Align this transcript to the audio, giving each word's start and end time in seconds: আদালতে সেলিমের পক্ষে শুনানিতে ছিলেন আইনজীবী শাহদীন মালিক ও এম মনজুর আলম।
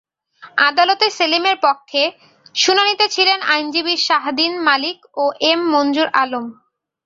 আদালতে 0.67 1.05
সেলিমের 1.17 1.57
পক্ষে 1.65 2.01
শুনানিতে 2.55 3.05
ছিলেন 3.15 3.39
আইনজীবী 3.51 3.95
শাহদীন 4.07 4.53
মালিক 4.67 4.97
ও 5.15 5.23
এম 5.49 5.59
মনজুর 5.73 6.07
আলম। 6.21 6.45